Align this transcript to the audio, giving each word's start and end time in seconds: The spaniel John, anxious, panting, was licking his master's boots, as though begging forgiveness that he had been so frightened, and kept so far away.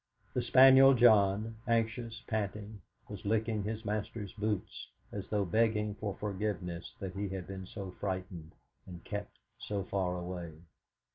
The 0.33 0.41
spaniel 0.41 0.95
John, 0.95 1.57
anxious, 1.67 2.23
panting, 2.25 2.81
was 3.07 3.23
licking 3.23 3.61
his 3.61 3.85
master's 3.85 4.33
boots, 4.33 4.87
as 5.11 5.27
though 5.29 5.45
begging 5.45 5.93
forgiveness 5.93 6.95
that 6.99 7.13
he 7.13 7.29
had 7.29 7.45
been 7.45 7.67
so 7.67 7.91
frightened, 7.91 8.53
and 8.87 9.03
kept 9.03 9.37
so 9.59 9.83
far 9.83 10.17
away. 10.17 10.53